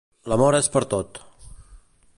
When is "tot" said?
0.95-1.21